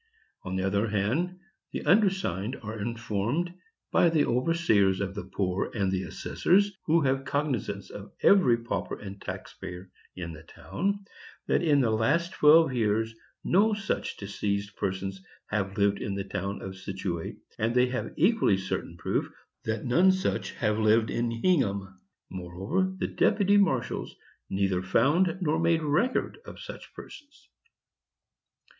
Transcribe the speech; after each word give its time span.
On 0.41 0.55
the 0.55 0.63
other 0.65 0.87
hand, 0.87 1.37
the 1.71 1.85
undersigned 1.85 2.55
are 2.63 2.79
informed, 2.81 3.53
by 3.91 4.09
the 4.09 4.25
overseers 4.25 4.99
of 4.99 5.13
the 5.13 5.25
poor 5.25 5.69
and 5.75 5.91
the 5.91 6.01
assessors, 6.01 6.75
who 6.87 7.01
have 7.01 7.23
cognizance 7.23 7.91
of 7.91 8.11
every 8.23 8.57
pauper 8.57 8.97
and 8.99 9.21
tax 9.21 9.53
payer 9.53 9.91
in 10.15 10.33
the 10.33 10.41
town, 10.41 11.05
that 11.45 11.61
in 11.61 11.81
the 11.81 11.91
last 11.91 12.31
twelve 12.33 12.73
years 12.73 13.13
no 13.43 13.75
such 13.75 14.17
diseased 14.17 14.75
persons 14.75 15.21
have 15.51 15.77
lived 15.77 15.99
in 16.01 16.15
the 16.15 16.23
town 16.23 16.63
of 16.63 16.77
Scituate; 16.77 17.37
and 17.59 17.75
they 17.75 17.85
have 17.85 18.11
equally 18.17 18.57
certain 18.57 18.97
proof 18.97 19.29
that 19.65 19.85
none 19.85 20.11
such 20.11 20.53
have 20.53 20.79
lived 20.79 21.11
in 21.11 21.29
Hingham. 21.29 22.01
Moreover, 22.31 22.91
the 22.97 23.05
deputy 23.07 23.57
marshals 23.57 24.15
neither 24.49 24.81
found 24.81 25.37
nor 25.41 25.59
made 25.59 25.83
record 25.83 26.39
of 26.43 26.59
such 26.59 26.91
persons. 26.95 27.49